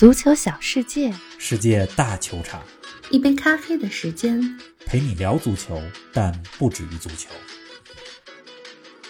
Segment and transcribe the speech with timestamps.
[0.00, 2.64] 足球小世界，世界大球场，
[3.10, 4.40] 一杯咖啡的时间，
[4.86, 5.78] 陪你聊足球，
[6.10, 7.28] 但不止于足球。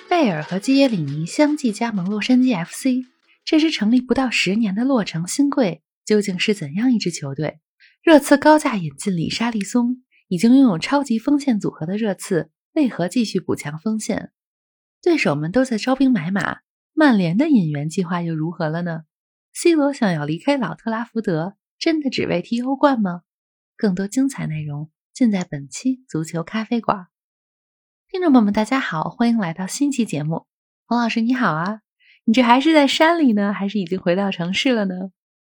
[0.08, 3.06] 贝尔和基耶里尼相继加盟洛杉矶 FC，
[3.44, 7.60] 这支成立不到十年的洛城新贵究竟是怎样一支球队？
[8.02, 14.32] 热刺高价引进里沙利松，已经拥有超级锋线组合的热刺，为何继续补强锋线？
[15.00, 16.62] 对手们都在招兵买马，
[16.94, 19.02] 曼联的引援计划又如何了呢
[19.52, 23.22] ？C 罗想要离开老特拉福德，真的只为踢欧冠吗？
[23.76, 27.06] 更多精彩内容尽在本期足球咖啡馆。
[28.08, 30.46] 听众朋友们，大家好，欢迎来到新期节目。
[30.86, 31.80] 黄老师你好啊，
[32.24, 34.94] 你这还是在山里呢，还是已经回到城市了呢？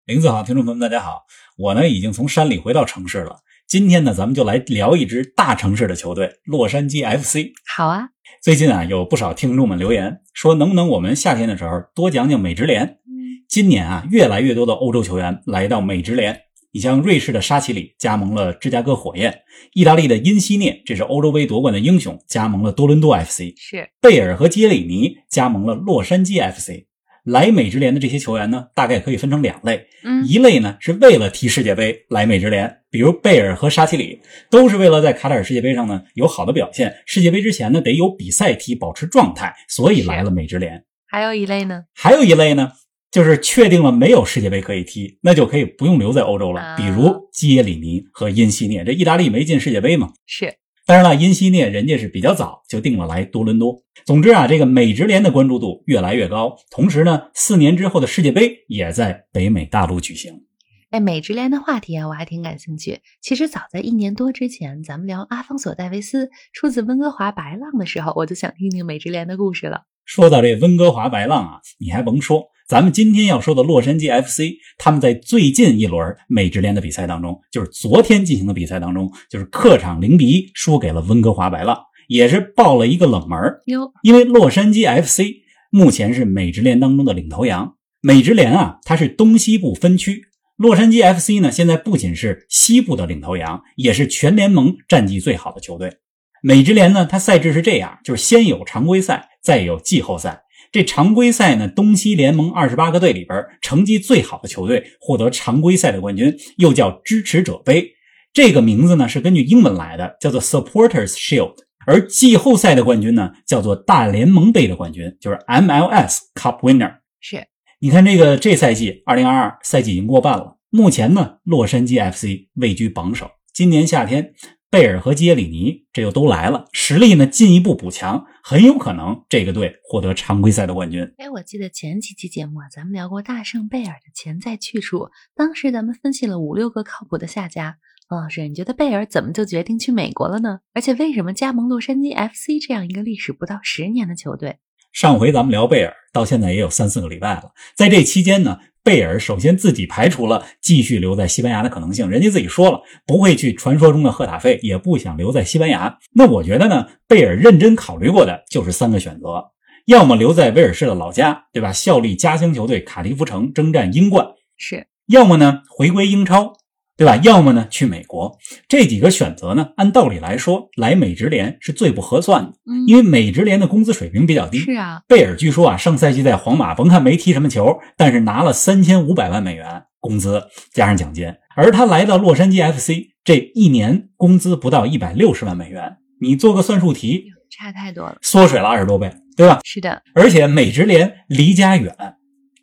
[0.05, 1.25] 林子好，听众朋友们大家好，
[1.57, 3.41] 我呢已经从山里回到城市了。
[3.67, 7.53] 今天呢，咱们就来聊一支大城市的球队——洛杉矶 FC。
[7.75, 8.11] 好啊，
[8.41, 13.01] 最近啊，有不少听众们留言说，能不能我们夏天的时候多讲讲美职联？
[13.49, 16.43] 今年啊，越来越多的欧洲球员来到美职联。
[16.73, 23.55] 你像瑞士的沙奇里加盟了芝加哥火焰，意大利的因西涅，这是欧洲杯夺冠的英雄，加盟了多伦多 FC。
[23.57, 26.85] 是贝尔和杰里尼加盟了洛杉矶 FC。
[27.25, 29.87] 来美职联的这些球员呢，大概可以分成两类。
[30.05, 36.95] 嗯，一类呢是为了踢世界杯来美职联，比如贝尔和沙奇里，都是为了在卡塔尔世界杯上呢有好的表现。
[37.07, 40.85] 世界杯之前呢得有比赛踢，保持状态，所以来了美职联。
[41.07, 42.73] 还有一类呢，还有一类呢。
[43.11, 46.77] 就是确定了没有世界杯可以踢，那就可以不用留在欧洲了。
[46.77, 50.13] 比如基耶里尼和因西涅，这意大利没进世界杯嘛？
[50.27, 50.55] 是。
[50.85, 53.83] 当然了，因西涅人家是比较早就定了来多伦多。
[54.05, 56.57] 总之啊，这个美职联的关注度越来越高。
[56.71, 60.43] 同时呢，四年之后的世界杯也在北美大陆举行。
[60.91, 63.01] 哎，美职联的话题啊，我还挺感兴趣。
[63.21, 69.83] 其实早在一年多之前，咱们聊阿方索·戴维斯出自温哥华白浪的时候，我就想听听美职联的故事了。
[70.05, 72.45] 说到这温哥华白浪啊，你还甭说。
[72.69, 81.79] 咱们今天要说的洛杉矶 FC，他们在最近一轮美职联的比赛当中，就是昨天进行的比赛当中，就是客场零比一输给了温哥华白浪，
[82.09, 83.93] 也是爆了一个冷门哟。
[84.03, 90.23] 因为洛杉矶 FC 目前是美职联当中的领头羊，美职联啊，它是东西部分区，
[90.57, 95.99] 洛杉矶 FC 呢，现在不仅是西部的领头羊，也是全联盟战绩最好的球队。
[96.43, 100.43] 美职联呢，它赛制是这样，就是先有常规赛，再有季后赛。
[100.73, 107.93] 这常规赛呢，东西联盟二十八个队里边成绩最好的球队获得常规赛的冠军，又叫支持者杯。
[108.33, 111.55] 这个名字呢是根据英文来的，叫做 Supporters Shield。
[111.87, 116.97] 而季后赛的冠军呢，叫做大联盟杯的冠军，就是 MLS Cup Winner。
[117.21, 117.47] 是，
[117.79, 123.31] 你看这个这赛季二零二二赛季已经过半了，目前呢，洛杉矶 FC 位居榜首。
[123.55, 124.35] 今年夏天。
[124.69, 131.03] 贝尔和基耶里尼这又都来了，实力呢进一步补强，很有可能这个队获得常规赛的冠军。
[131.19, 137.79] 哎，我记得前几期节目啊，咱们聊过大圣贝尔的潜在去处，当时咱们分析了五六个靠谱的下家。
[138.09, 140.59] 王老师，你觉得贝尔怎么就决定去美国了呢？
[140.75, 144.59] 而且为什么加盟洛杉矶 FC 这样一个历史不到十年的球队？
[144.93, 148.59] 上回咱们聊贝尔，到现在也有三四个礼拜了，在这期间呢。
[148.87, 155.99] 贝尔首先自己排除了继续留在西班牙的可能性，人家自己说了不会去传说中的赫塔费，也不想留在西班牙。
[156.15, 159.45] 那我觉得呢，贝尔认真考虑过的就是三个选择：
[159.87, 161.73] 要么留在威尔士的老家，对吧？
[161.73, 164.25] 效力家乡球队卡迪夫城，征战英冠；
[164.57, 166.53] 是；要么呢，回归英超。
[166.97, 167.17] 对吧？
[167.23, 172.53] 要么呢去美国，这几个选择呢，按道理来说，来美职联是最不合算的，
[172.87, 174.59] 因为美职联的工资水平比较低。
[174.59, 189.61] 是啊，贝尔据说啊，上赛季在皇马，甭看没踢什么球，但是拿了三千五百万美元工资加上奖金，而他来到洛杉矶 FC，这一年工资不到一百六十万美元，你做个算术题，差太多了，缩水了二十多倍，对吧？
[189.65, 191.95] 是的，而且美职联离家远，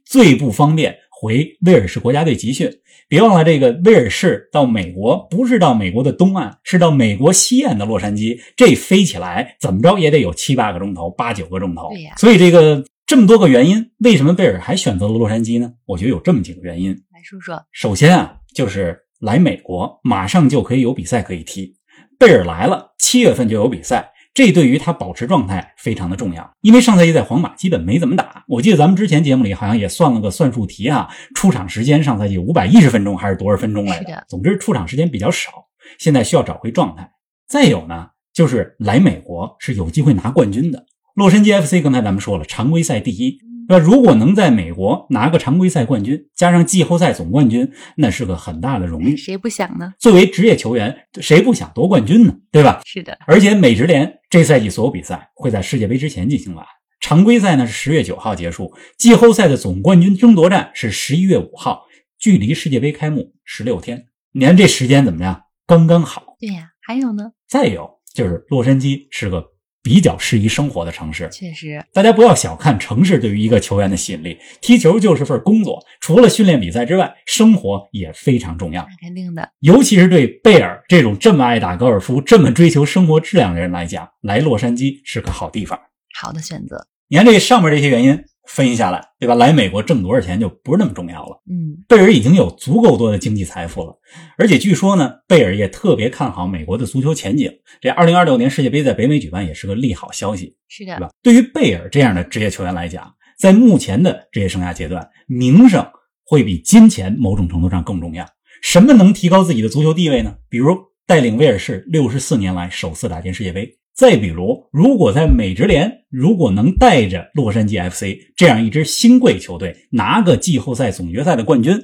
[0.06, 0.98] 最不方便。
[1.24, 2.70] 回威尔士国家队集训，
[3.08, 8.38] 别忘了这个威尔士到美国不是到美国的东岸，是到美国西岸的洛杉矶。
[8.58, 11.88] 这飞起来怎么着也得有七八个钟头，八九个钟头。
[11.92, 15.72] 对呀，所以这个这么多个原因，为什么贝尔还选择了洛杉矶呢？
[15.86, 16.92] 我觉得有这么几个原因。
[17.14, 21.74] 来说说，首先啊，就是来美国马上就可以有比赛可以踢。
[22.20, 24.12] 贝尔来了，七月份就有比赛。
[24.34, 28.44] 这对于他保持状态非常的重要，因为上赛季在皇马基本没怎么打。
[28.48, 34.24] 我记得咱们之前节目里好像也算了个算术题啊，出场时间上赛季五百一十分钟还是多少分钟来着？
[34.28, 35.52] 总之出场时间比较少，
[36.00, 37.12] 现在需要找回状态。
[37.48, 40.84] 再有呢，就是来美国是有机会拿冠军的。
[41.14, 43.38] 洛杉矶 FC 刚才咱们说了，常规赛第一。
[43.70, 49.16] 那如果能在美国拿个常规赛冠军，加上季后赛总冠军，那是个很大的荣誉。
[49.16, 49.94] 谁不想呢？
[50.00, 52.36] 作为职业球员，谁不想夺冠军呢？
[52.52, 52.82] 对吧？
[52.84, 53.18] 是的。
[53.26, 56.66] 而且美职联这赛季所有比赛会在世界杯之前进行完，
[57.00, 61.86] 常规赛呢是十月九号结束，季后赛的总冠军争夺战是十一月五号，
[62.18, 65.44] 距离世界杯开幕十六天，你看这时间怎么样？
[65.68, 66.36] 刚刚好。
[66.40, 67.34] 对呀，还有呢？
[67.48, 69.52] 再有就是洛杉矶是个
[69.84, 71.30] 比较适宜生活的城市。
[71.30, 78.82] 确实，大家不要小看城市对于一个球员的吸引力，踢球就是份工作，除了训练比赛之外，生活也非常重要。
[78.84, 79.48] 那肯定的。
[79.60, 85.80] 尤其是对贝尔这种这么爱打高尔夫、这么追求生活质量的人来讲，来洛杉矶是个好地方。
[86.18, 86.88] 好的选择。
[87.10, 88.24] 你看这上面这些原因。
[88.48, 89.36] 分析下来，对吧？
[89.36, 91.42] 来美国挣多少钱就不是那么重要了。
[91.50, 93.98] 嗯，贝尔已经有足够多的经济财富了，
[94.38, 97.52] 而且据说呢，贝尔也特别看好美国的足球前景。
[97.80, 101.10] 这2026年世界杯在北美举办也是个利好消息，是的，对吧？
[101.22, 105.86] 对于贝尔这样的职业球员来讲，在目前的职业生涯阶段，名声
[106.26, 108.28] 会比金钱某种程度上更重要。
[108.62, 110.36] 什么能提高自己的足球地位呢？
[110.50, 113.78] 比如带领威尔士六十四年来首次打进世界杯。
[113.96, 121.80] 再比如，如果在美职联，如果能带着洛杉矶 FC 这样一支新贵球队拿个季后赛、总决赛的冠军，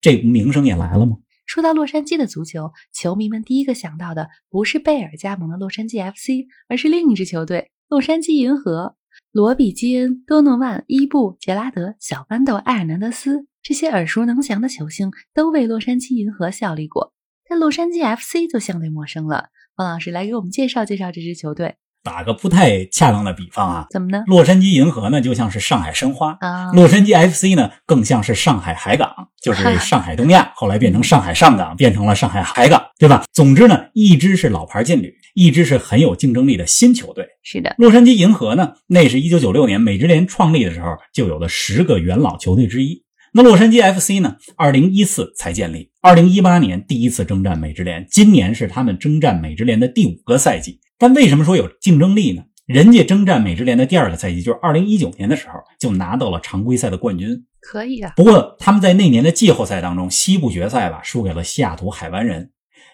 [0.00, 1.18] 这不名声也来了吗？
[1.44, 8.96] 说到洛杉矶的足球，球迷们第一个想到的不是贝尔加盟的洛杉矶 FC，而是另一支球队——洛杉矶银河。
[9.30, 17.12] 罗比基恩、多诺万、伊布、杰拉德、小豌豆、埃尔南德斯这些耳熟能详的球星都为洛杉矶银河效力过，
[17.46, 19.50] 但洛杉矶 FC 就相对陌生了。
[19.82, 21.74] 王老师来给我们介绍介绍这支球队。
[22.04, 24.24] 打个不太恰当的比方啊，怎么呢？
[24.26, 29.08] 洛杉矶银河呢，就像是上海申花啊；洛杉矶 FC 呢，更像是上海海港，
[29.40, 33.22] 就是 上海东亚，后来变成上海上港，变成了上海海港，对吧？
[33.32, 37.24] 总之呢，一支是老牌劲旅，一支是很有竞争力的新球队。
[37.44, 43.01] 是的，洛杉矶银河呢，那是一九九六年美职联创立的时候就有的十个元老球队之一。
[43.34, 44.36] 那洛杉矶 FC 呢？
[44.56, 50.78] 二零一四才建立，二零一八年第一次征战美职联，今年是他们征战美职联的第五个赛季。
[50.98, 52.42] 但为什么说有竞争力呢？
[52.66, 58.12] 人家征战美职联的第二个赛季，就是二零一九年的时候，就拿到了常规赛的冠军，可以啊。
[58.14, 62.50] 不过他们在那年的季后赛当中，西部决赛吧，输给了西雅图海湾人。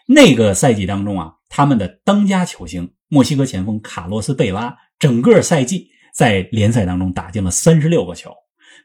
[0.07, 8.31] 那个赛季当中啊，他们的当家球星墨西哥前锋卡洛斯贝拉，整个赛季在联赛当中打进了三十六个球。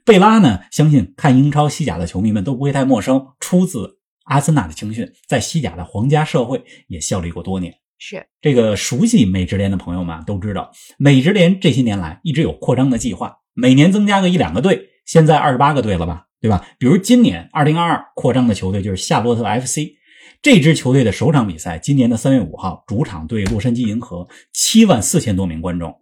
[0.05, 0.59] 贝拉呢？
[0.71, 7.73] 相信看英超西甲的球迷们都不会太陌生，出自阿森纳的青训，在西甲的皇家社会也效力过多年。
[7.97, 16.25] 是这个熟悉美职联的朋友们都知道，美职联这些年来一直有扩张的计划，每年增加个一两个队，现在二十八个队了吧？
[16.41, 16.67] 对吧？
[16.77, 19.93] 比如今年二零二二扩张的球队就是夏洛特 FC，
[20.41, 25.95] 这支球队的首场比赛今年的三月五号主场对洛杉矶银河，七万四千多名观众。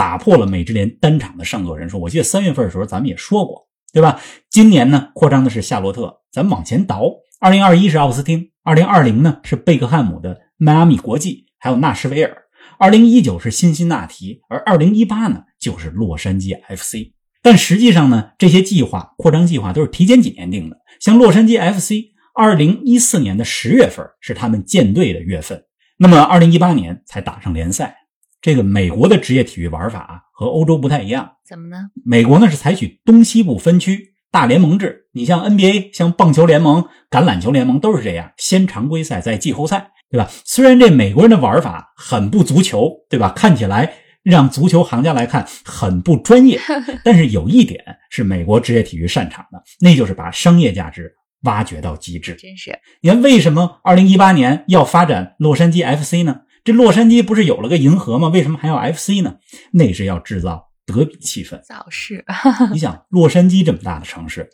[0.00, 2.00] 打破了美职联单场的上座人数。
[2.00, 4.18] 我记得三月份的时候咱们也说过，对吧？
[4.48, 7.02] 今年呢扩张的是夏洛特，咱们往前倒，
[7.38, 12.34] 二零二一是奥斯汀，二零二零呢是贝克汉姆的迈阿密国际，还有纳什维尔，
[12.78, 17.12] 二零一九是辛辛那提，而二零一八呢就是洛杉矶 FC。
[17.42, 20.78] 但实际上呢，这些计划扩张计划都是提前几年定的。
[20.98, 25.62] 像洛杉矶 FC，二零一四年的十月份是他们建队的月份，
[25.98, 27.98] 那么二零一八年才打上联赛。
[28.40, 31.76] 这个美国的职业体育玩法和欧洲不太一样，怎么呢？
[32.04, 40.30] 美国呢是采取东西部分区大联盟制，你像 NBA、像棒球联盟、橄榄球联盟都是这样，先常规赛再季后赛，对吧？
[40.44, 43.30] 虽然这美国人的玩法很不足球，对吧？
[43.36, 43.92] 看起来
[44.22, 46.58] 让足球行家来看很不专业，
[47.04, 52.34] 但是有一点是美国职业体育擅长的，那就是把商业价值挖掘到极致。
[52.36, 56.42] 真是，你看为什么二零一八年要发展洛杉矶 FC 呢？
[56.64, 58.28] 这洛杉矶不是有了个银河吗？
[58.28, 59.36] 为什么还要 FC 呢？
[59.72, 61.60] 那是要制造德比气氛。
[61.62, 62.24] 早是，
[62.72, 64.48] 你想，洛杉矶这么大的城市，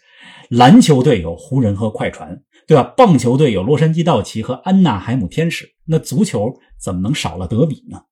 [0.51, 2.83] 篮球队有湖人和快船，对吧？
[2.97, 8.03] 棒球队有洛杉矶道奇和安娜海姆天使，那足球怎么能少了德比呢？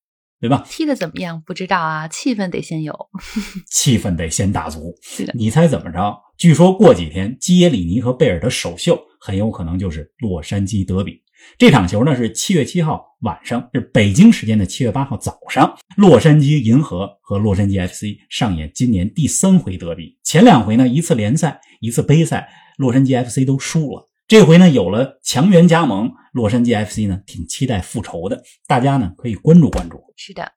[0.41, 0.63] 对吧？
[0.69, 1.43] 踢的怎么样？
[1.47, 2.93] 不知道啊，气氛得先有，
[3.71, 4.95] 气氛得先打足。
[5.01, 6.15] 是的，你猜怎么着？
[6.37, 11.23] 据说过几天，基耶里尼和贝尔的首秀很有可能就是洛杉矶德比。
[11.59, 20.19] 这场球呢是七月七号晚上，是北京时间的七月八号早上，洛杉矶银河和洛杉矶 FC 上演今年第三回德比。
[20.23, 24.09] 前两回呢，一次联赛，一次杯赛，洛杉矶 FC 都输了。
[24.26, 28.43] 这回呢，有了强援加盟，洛杉矶 FC 呢挺期待复仇的。
[28.67, 30.03] 大家呢可以关注关注。
[30.17, 30.50] 是的，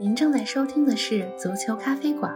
[0.00, 2.32] 您正在收听的是足球咖啡馆，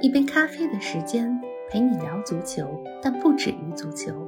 [0.00, 1.36] 一杯咖啡的时间
[1.70, 2.64] 陪你聊足球，
[3.02, 4.26] 但不止于足球。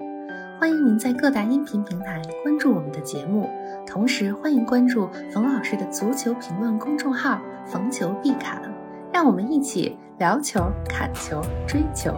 [0.63, 3.51] 欢迎您在各大音频平台关注我们的节目，
[3.85, 8.63] 同时欢迎关注冯老师的足球评论公众号“冯球必侃”，
[9.13, 12.15] 让我们一起聊球、砍球、追球。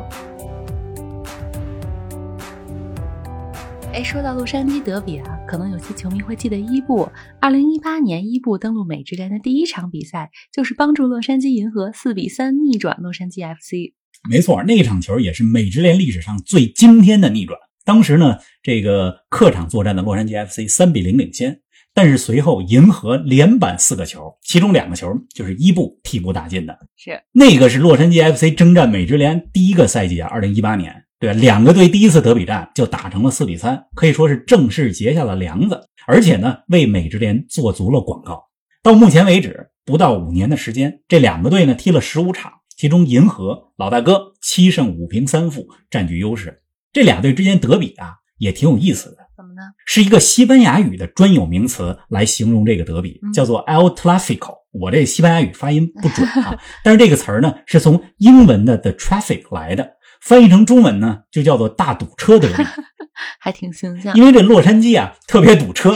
[3.94, 7.08] 哎，说到洛杉矶德比啊，可能有些球迷会记得伊布。
[7.40, 13.94] 二零一八年伊布登陆美职联的第一场比赛，就是帮助洛杉矶银河四比三逆转洛杉矶 FC。
[14.28, 17.58] 没错，那场球也是美职联历史上最惊天的逆转。
[17.84, 21.60] 当时呢，这个客场作战的洛杉矶 FC 三比零领先，
[21.92, 26.78] 但是随后银河连扳四个球，其中两个球就是伊布替补打进的。
[26.96, 31.34] 是那个是洛杉矶 FC 征战美职联第一个赛季啊，二零一八年，对？
[31.34, 38.42] 两个队第一次德比战就打成了四比三，可以说是正式结下了梁子，而且呢，为美职联做足了广告。
[38.82, 46.62] 到目前为止，不到五年的时间，这两个队呢踢了十五场，其中银河老大哥七胜五平三负，占据优势。
[46.94, 49.16] 这俩队之间德比啊，也挺有意思的。
[49.36, 49.62] 怎么呢？
[49.84, 54.54] 是一个西班牙语的专有名词来形容这个德比，叫做 El Tráfico。
[54.70, 59.88] 我这西班牙语发音不准啊， 但是这个词儿呢是从英文的 the traffic 来的，
[60.20, 62.62] 翻译成中文呢就叫做大堵车德比。
[63.40, 64.14] 还挺形象。
[64.16, 65.92] 因为这洛杉矶啊特别堵车。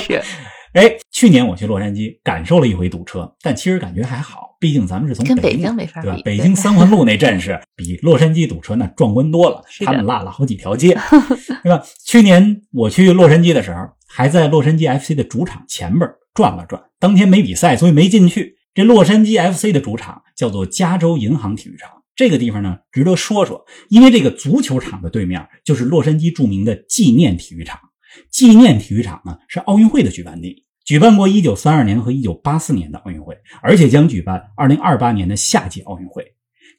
[0.74, 6.18] 是，哎，去年我去洛杉矶感受了一回堵车，但其实感觉还好，毕竟咱们是从跟北京对吧？
[6.24, 10.96] 北京三环路那阵势比洛杉矶堵车那壮观多了，他们落了好几条街，
[11.62, 11.82] 对吧？
[12.04, 18.56] 去年我去洛杉矶的时候，还在洛杉矶 FC 的主场前边转了转，当天没比赛，所以没进去。
[18.74, 27.80] 这洛杉矶 FC 的主场叫做加州银行体育场，这个地方呢值得说说，因为这个足球场的对面就是洛杉矶著名的纪念体育场。
[28.30, 36.24] 纪念体育场呢是奥运会的举办地，举办过1932年和1984年的奥运会，而且将举办2028年的夏季奥运会。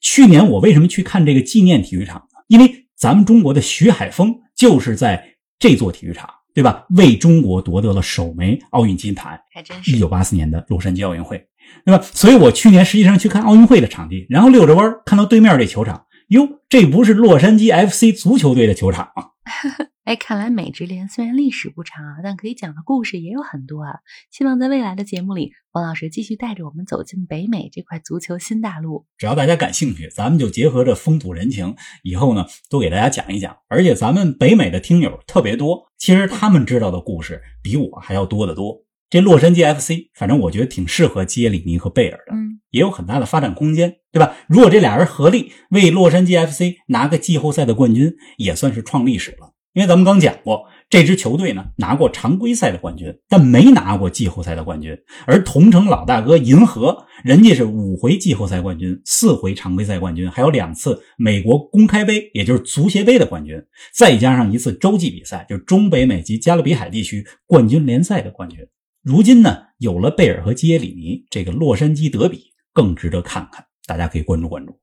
[0.02, 2.40] 去年我为什么去看这个纪念体育场呢？
[2.48, 5.24] 因为咱们中国的徐海峰就是在
[5.60, 6.86] 这座体育场，对吧？
[6.92, 9.40] 为中国夺得了首枚奥运金牌。
[9.54, 9.92] 还真是。
[9.92, 11.38] 一九八四年的洛杉矶奥运会，
[11.86, 12.02] 对吧？
[12.14, 19.26] 所以我去年实际上去看奥运会的场地，然后溜着弯儿看到对面这球场，哟，这不是洛杉矶 FC 足球队的球场吗？
[20.10, 24.00] 哎，看来美职联虽然历史不长啊，但可以讲的故事也有很多啊。
[24.32, 29.06] 希望在未来的节目里，王老师继续带着我们走进北美这块足球新大陆。
[29.20, 33.56] 只要大家感兴趣，咱们就结合着风土人情，以后呢多给大家讲一讲。
[33.68, 38.84] 而且咱们北美的听友特别多，其实他们知道的故事比我还要多得多。
[39.12, 44.36] 这洛杉矶 FC，反正我觉得挺适合基耶里尼和贝尔的，嗯，也有很大的发展空间，对吧？
[44.48, 49.54] 如果这俩人合力为洛杉矶 FC 拿个季后赛的冠军，也算是创历史了。
[49.74, 54.98] 因为咱们刚讲过，这支球队呢拿过常规赛的冠军，但没拿过季后赛的冠军。
[55.28, 63.62] 而同城老大哥银河，人家是五回季后赛冠军，四回常规赛冠军，还有两次美国公开杯，也就是足协杯的冠军，
[63.94, 68.60] 再加上一次洲际比赛，就是中北美及加勒比海地区冠军联赛的冠军。
[69.04, 74.80] 如今呢，有了贝尔和基耶里尼，这个洛杉矶德比更值得看看，大家可以关注关注。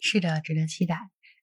[0.00, 0.96] 是的，值得期待。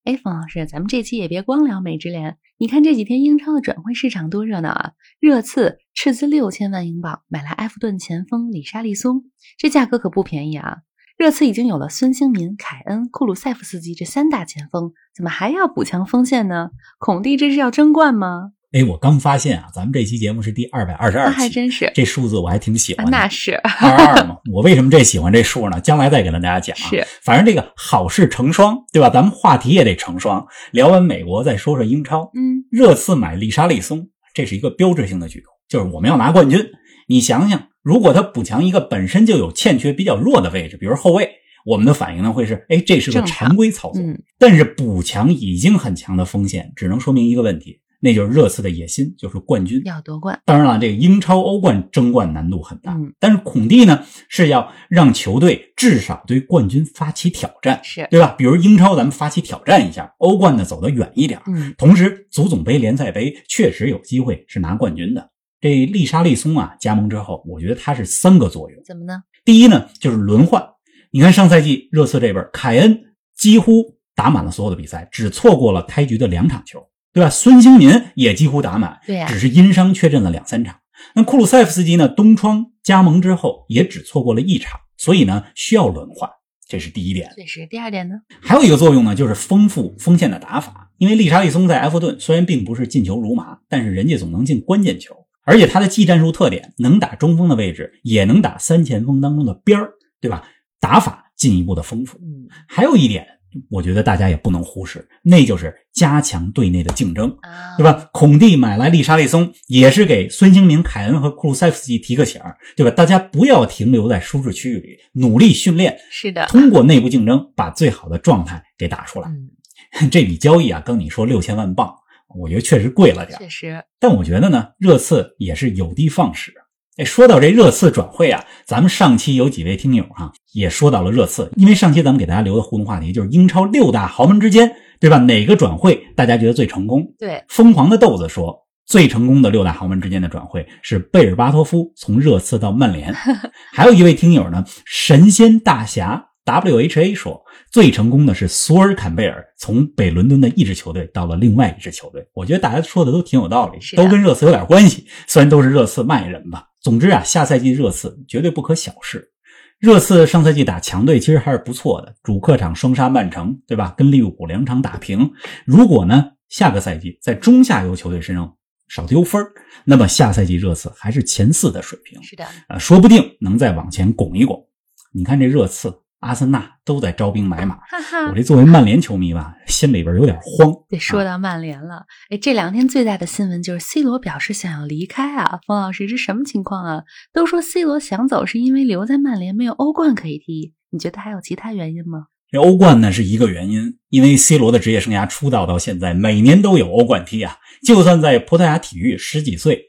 [0.07, 4.91] 哎，冯老师，咱们这期也别光聊美职联，你看这几天英超的转会市场多热闹啊！
[5.19, 9.25] 热刺斥资六千万英镑买来埃弗顿前锋里沙利松，
[9.57, 10.77] 这价格可不便宜啊！
[11.17, 16.69] 热刺已经有了孙兴民、凯恩、库鲁塞夫斯基这三大前锋，怎么还要补强锋线呢？
[16.99, 18.53] 孔蒂这是要争冠吗？
[18.73, 23.17] 哎，我刚发现啊，咱们这期节目是第二百二十二期，还真是，这数字我还挺喜欢的。
[23.17, 25.79] 啊那是二二嘛，我为什么这喜欢这数呢？
[25.79, 26.89] 将来再给大家讲啊。
[26.89, 29.09] 是，反正这个好事成双，对吧？
[29.09, 30.45] 咱们话题也得成双。
[30.71, 32.29] 聊完美国，再说说英超。
[32.35, 36.59] 嗯，热刺买丽莎利松，这是一个标志性的举动，就是我们要拿冠军。
[37.07, 41.29] 你想想，如果他补强一个本身就有欠缺比较弱的位置，比如后卫，
[41.65, 44.01] 我们的反应呢会是，哎，这是个常常规操作。
[44.01, 49.81] 嗯但是补强已经很强的风险，只能说明一个问题，那就是热刺的野心，就是冠军。
[49.85, 58.35] 要夺冠，当然了，这个英超、欧冠争冠难度很大，嗯但是孔蒂呢是要让球队至少对冠军发起挑战，是，对吧？
[58.37, 65.31] 比如英超咱们发起挑战一下，欧冠呢走得远一点，嗯，同时足总杯、联赛杯确实有机会是拿冠军的。
[65.59, 68.79] 这利沙利松啊加盟之后，我觉得他是三个作用。
[68.85, 69.23] 怎么呢？
[69.43, 70.63] 第一呢，就是轮换。
[71.09, 77.31] 你看上赛季热刺这边，凯恩几乎打满了所有的比赛，只错过了开局的两场球，对吧？
[77.31, 80.75] 孙兴民也几乎打满，对呀只是因伤缺阵了两三场。
[81.15, 82.07] 那库鲁塞夫斯基呢？
[82.07, 86.29] 东窗加盟之后也只错过了一场，所以呢需要轮换，
[86.67, 87.33] 这是第一点。
[87.35, 88.13] 这是第二点呢？
[88.39, 90.91] 还有一个作用呢，就是丰富锋线的打法。
[90.99, 100.47] 因为利查利松在埃弗顿虽然并不是进球如麻，但是人家总能进关键球，而且他的技战术特点能打中锋的位置，也能打三前锋当中的边儿，对吧？
[100.79, 102.19] 打法进一步的丰富。
[102.19, 103.25] 嗯还有一点，
[103.69, 107.29] 我觉得大家也不能忽视，那就是加强对内的竞争。
[107.41, 107.83] 啊，对？
[107.83, 108.09] 吧？
[108.11, 112.91] 孔蒂买来利沙利松，也是给孙兴民、凯恩和库鲁塞夫斯基提个醒儿，对吧？
[112.91, 119.29] 大家不要停留在舒适区域里，努力训练，是的，通过内部竞争把最好的状态给打出来。
[119.29, 121.93] 嗯， 这笔交易啊，跟你说六千万镑，
[122.39, 126.53] 我觉得确实贵了点儿，确实，但我觉得呢，热刺也是有的放矢。
[126.97, 135.19] 哎，说到这热刺转会啊，咱们上期有几位听友啊、也说到了热刺，因为上期咱们给大家留的互动话题就是英超六大豪门之间对吧？
[135.19, 137.05] 哪个转会大家觉得最成功？
[137.19, 143.13] 对，疯狂的豆子说，最成功的六大豪门之间的转会是贝尔巴托夫从热刺到曼联。
[143.71, 152.25] 还有一位听友呢，神仙大侠 WHA 说，最成功的是索尔坎贝尔从北伦敦的一支球队到了另外一支球队。
[152.33, 155.05] 我觉得大家说的都挺有道理，都跟热刺有点关系。
[155.27, 156.69] 虽然都是热刺卖人吧。
[156.79, 159.29] 总之啊，下赛季热刺绝对不可小视。
[159.77, 163.93] 热刺上赛季打强队其实还是不错的，主客场双杀曼城，对吧？
[163.97, 165.29] 跟利物浦两场打平。
[165.65, 168.55] 如果呢下个赛季在中下游球队身上
[168.87, 169.45] 少丢分
[169.83, 172.23] 那么下赛季热刺还是前四的水平。
[172.23, 174.65] 是的，呃，说不定能再往前拱一拱。
[175.11, 175.93] 你看这热刺。
[176.19, 180.73] 阿森纳都在招兵买马，哈哈我这作为曼联球迷吧，心里边有点慌。
[180.89, 187.03] 得说到曼联了，哎，这两天最大的新闻就是 C 罗表示想要离开啊，冯老师，这什么情况啊？
[187.31, 192.25] 都说 C 罗想走是因为留在曼联没有欧冠可以踢，你觉得还有其他原因吗？
[192.49, 199.86] 这欧冠呢是一个原因，因为 C 罗的职业生涯出道到现在，每年都有欧冠踢啊，就算在葡萄牙体育十几岁。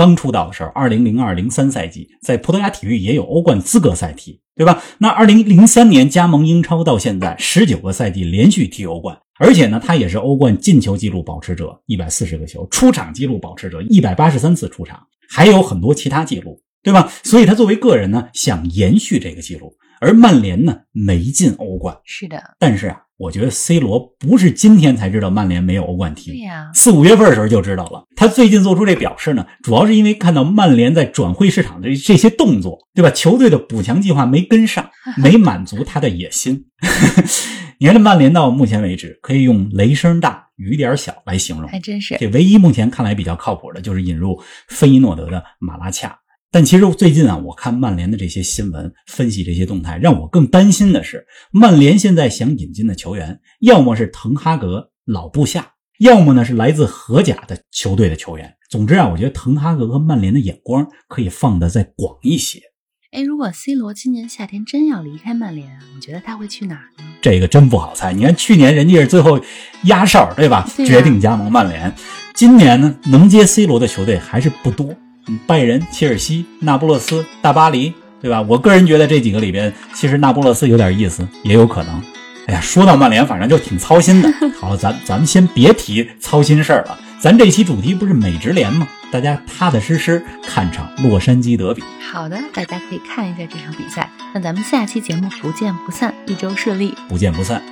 [0.00, 4.82] 刚出道的时候，二零零二零三赛季在葡萄牙体育也有欧冠资格赛踢，对吧？
[4.96, 17.12] 那二零零三年加盟英超到现在十九个赛季连续踢欧冠，而且呢，他也是欧冠进球纪录保持者，一百四十个球，出场纪录保持者，一百八十三次出场，还有很多其他记录，对吧？
[17.22, 19.74] 所以他作为个人呢，想延续这个记录。
[20.00, 22.42] 而曼联呢，没进欧冠，是的。
[22.58, 28.04] 但是啊，我觉得 C 罗不是今天才知道曼联没有欧冠踢，对呀，四五月份的时候就知道了。
[28.16, 33.10] 他最近做出这表示呢，主要是因为看到曼联在转会市场的这些动作，对吧？
[33.10, 36.64] 球队的补强计划没跟上，没满足他的野心。
[37.78, 42.16] 你看这曼联到目前为止，可以用雷声大雨点小来形容，还真是。
[42.18, 44.38] 这唯一目前看来比较靠谱的就是引入
[44.68, 46.18] 费伊诺德的马拉恰。
[46.52, 58.52] 但其实最近啊，我看曼联的这些新闻，分析这些动态，让我更担心的是，曼联现在想引进的球员，要么是滕哈格老部下，要么呢是来自荷甲的球队的球员。
[58.68, 62.60] 总之啊，我觉得滕哈格和曼联的眼光可以放得再广一些。
[63.12, 67.04] 哎，如果 C 罗今年夏天真要离开曼联啊，你觉得他会去哪儿呢？
[67.22, 68.12] 这个真不好猜。
[68.12, 69.40] 你看去年人家是最后
[69.84, 70.68] 压哨，对吧？
[70.76, 71.92] 决定加盟曼联。
[72.34, 74.96] 今年呢，能接 C 罗的球队还是不多。
[75.46, 78.40] 拜仁、切尔西、那不勒斯、大巴黎，对吧？
[78.42, 82.02] 我个人觉得这几个里边，其实那不勒斯有点意思，也有可能。
[82.46, 84.32] 哎呀，说到曼联，反正就挺操心的。
[84.58, 86.98] 好了，咱咱们先别提操心事儿了。
[87.20, 88.88] 咱这期主题不是美职联吗？
[89.12, 91.82] 大家踏踏实实看场洛杉矶德比。
[92.12, 94.08] 好的，大家可以看一下这场比赛。
[94.32, 97.62] 那咱们下期节目不见不散，一周顺利，不见不散。